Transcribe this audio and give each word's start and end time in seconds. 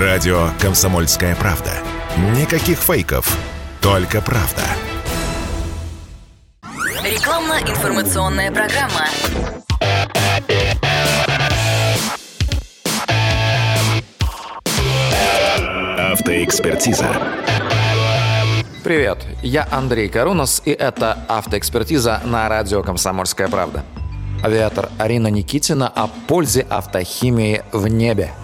Радио 0.00 0.48
«Комсомольская 0.60 1.36
правда». 1.36 1.70
Никаких 2.36 2.78
фейков, 2.78 3.38
только 3.80 4.20
правда. 4.20 4.62
Рекламно-информационная 7.04 8.50
программа. 8.50 9.06
Автоэкспертиза. 15.96 17.06
Привет, 18.82 19.18
я 19.44 19.68
Андрей 19.70 20.08
Карунос, 20.08 20.60
и 20.64 20.72
это 20.72 21.18
«Автоэкспертиза» 21.28 22.20
на 22.24 22.48
радио 22.48 22.82
«Комсомольская 22.82 23.46
правда». 23.46 23.84
Авиатор 24.42 24.90
Арина 24.98 25.28
Никитина 25.28 25.86
о 25.86 26.08
пользе 26.08 26.62
автохимии 26.62 27.62
в 27.70 27.86
небе– 27.86 28.32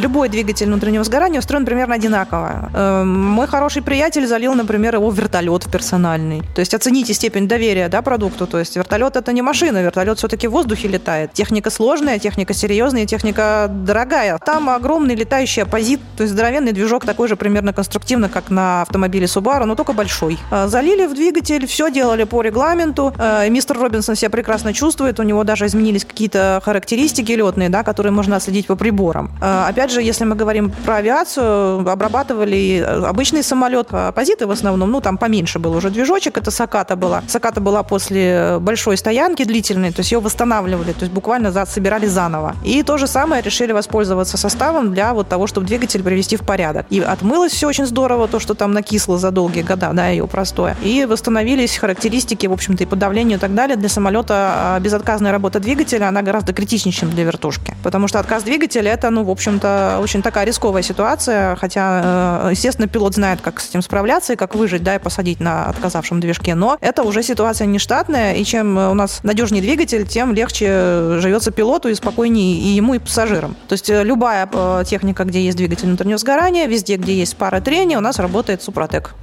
Любой 0.00 0.30
двигатель 0.30 0.66
внутреннего 0.66 1.04
сгорания 1.04 1.40
устроен 1.40 1.66
примерно 1.66 1.94
одинаково. 1.96 2.70
Эм, 2.72 3.22
мой 3.22 3.46
хороший 3.46 3.82
приятель 3.82 4.26
залил, 4.26 4.54
например, 4.54 4.94
его 4.94 5.10
в 5.10 5.14
вертолет 5.14 5.70
персональный. 5.70 6.40
То 6.54 6.60
есть 6.60 6.72
оцените 6.72 7.12
степень 7.12 7.46
доверия 7.46 7.88
да, 7.88 8.00
продукту. 8.00 8.46
То 8.46 8.58
есть 8.58 8.76
вертолет 8.76 9.16
это 9.16 9.30
не 9.34 9.42
машина, 9.42 9.82
вертолет 9.82 10.16
все-таки 10.16 10.48
в 10.48 10.52
воздухе 10.52 10.88
летает. 10.88 11.34
Техника 11.34 11.68
сложная, 11.68 12.18
техника 12.18 12.54
серьезная, 12.54 13.04
техника 13.04 13.66
дорогая. 13.70 14.38
Там 14.38 14.70
огромный 14.70 15.14
летающий 15.14 15.64
оппозит, 15.64 16.00
то 16.16 16.22
есть 16.22 16.32
здоровенный 16.32 16.72
движок 16.72 17.04
такой 17.04 17.28
же 17.28 17.36
примерно 17.36 17.74
конструктивно, 17.74 18.30
как 18.30 18.48
на 18.48 18.82
автомобиле 18.82 19.26
Subaru, 19.26 19.66
но 19.66 19.74
только 19.74 19.92
большой. 19.92 20.38
Э, 20.50 20.66
залили 20.66 21.04
в 21.04 21.14
двигатель, 21.14 21.66
все 21.66 21.90
делали 21.90 22.24
по 22.24 22.40
регламенту. 22.40 23.12
Э, 23.18 23.46
мистер 23.50 23.78
Робинсон 23.78 24.16
себя 24.16 24.30
прекрасно 24.30 24.72
чувствует, 24.72 25.20
у 25.20 25.24
него 25.24 25.44
даже 25.44 25.66
изменились 25.66 26.06
какие-то 26.06 26.62
характеристики 26.64 27.32
летные, 27.32 27.68
да, 27.68 27.82
которые 27.82 28.12
можно 28.12 28.36
отследить 28.36 28.66
по 28.66 28.76
приборам. 28.76 29.30
Э, 29.42 29.66
опять 29.68 29.89
же, 29.90 30.02
если 30.02 30.24
мы 30.24 30.36
говорим 30.36 30.70
про 30.84 30.96
авиацию, 30.96 31.88
обрабатывали 31.88 32.84
обычный 33.06 33.42
самолет, 33.42 33.88
оппозиты 33.92 34.46
в 34.46 34.50
основном, 34.50 34.90
ну, 34.90 35.00
там 35.00 35.18
поменьше 35.18 35.58
был 35.58 35.74
уже 35.74 35.90
движочек, 35.90 36.38
это 36.38 36.50
Саката 36.50 36.96
была. 36.96 37.22
Саката 37.28 37.60
была 37.60 37.82
после 37.82 38.58
большой 38.60 38.96
стоянки 38.96 39.44
длительной, 39.44 39.92
то 39.92 40.00
есть 40.00 40.12
ее 40.12 40.20
восстанавливали, 40.20 40.92
то 40.92 41.02
есть 41.02 41.12
буквально 41.12 41.52
собирали 41.66 42.06
заново. 42.06 42.54
И 42.64 42.82
то 42.82 42.98
же 42.98 43.06
самое 43.06 43.42
решили 43.42 43.72
воспользоваться 43.72 44.36
составом 44.36 44.92
для 44.92 45.12
вот 45.14 45.28
того, 45.28 45.46
чтобы 45.46 45.66
двигатель 45.66 46.02
привести 46.02 46.36
в 46.36 46.42
порядок. 46.42 46.86
И 46.90 47.00
отмылось 47.00 47.52
все 47.52 47.68
очень 47.68 47.86
здорово, 47.86 48.28
то, 48.28 48.38
что 48.38 48.54
там 48.54 48.72
накисло 48.72 49.18
за 49.18 49.30
долгие 49.30 49.62
года, 49.62 49.90
да, 49.92 50.08
ее 50.08 50.26
простое. 50.26 50.76
И 50.82 51.04
восстановились 51.04 51.76
характеристики, 51.76 52.46
в 52.46 52.52
общем-то, 52.52 52.84
и 52.84 52.86
по 52.86 52.96
давлению 52.96 53.38
и 53.38 53.40
так 53.40 53.54
далее. 53.54 53.76
Для 53.76 53.88
самолета 53.88 54.52
а, 54.54 54.80
безотказная 54.80 55.32
работа 55.32 55.60
двигателя, 55.60 56.08
она 56.08 56.22
гораздо 56.22 56.52
критичнее, 56.52 56.92
чем 56.92 57.10
для 57.10 57.24
вертушки. 57.24 57.74
Потому 57.82 58.08
что 58.08 58.18
отказ 58.18 58.42
двигателя, 58.42 58.92
это, 58.92 59.10
ну, 59.10 59.24
в 59.24 59.30
общем-то, 59.30 59.69
очень 60.00 60.22
такая 60.22 60.44
рисковая 60.44 60.82
ситуация, 60.82 61.56
хотя, 61.56 62.46
э, 62.46 62.50
естественно, 62.52 62.88
пилот 62.88 63.14
знает, 63.14 63.40
как 63.40 63.60
с 63.60 63.68
этим 63.68 63.82
справляться 63.82 64.32
и 64.32 64.36
как 64.36 64.54
выжить, 64.54 64.82
да, 64.82 64.96
и 64.96 64.98
посадить 64.98 65.40
на 65.40 65.66
отказавшем 65.66 66.20
движке, 66.20 66.54
но 66.54 66.78
это 66.80 67.02
уже 67.02 67.22
ситуация 67.22 67.66
нештатная, 67.66 68.34
и 68.34 68.44
чем 68.44 68.76
у 68.76 68.94
нас 68.94 69.20
надежнее 69.22 69.62
двигатель, 69.62 70.06
тем 70.06 70.34
легче 70.34 71.18
живется 71.20 71.50
пилоту 71.50 71.88
и 71.88 71.94
спокойнее 71.94 72.58
и 72.58 72.68
ему, 72.68 72.94
и 72.94 72.98
пассажирам. 72.98 73.56
То 73.68 73.72
есть 73.74 73.90
э, 73.90 74.02
любая 74.02 74.48
э, 74.52 74.84
техника, 74.86 75.24
где 75.24 75.40
есть 75.42 75.56
двигатель 75.56 75.86
внутреннего 75.86 76.18
сгорания, 76.18 76.66
везде, 76.66 76.96
где 76.96 77.14
есть 77.14 77.36
пара 77.36 77.60
трения, 77.60 77.98
у 77.98 78.00
нас 78.00 78.18
работает 78.18 78.62
Супротек. 78.62 79.14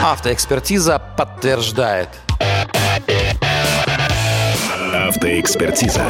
Автоэкспертиза 0.00 1.00
подтверждает. 1.16 2.08
Автоэкспертиза. 5.08 6.02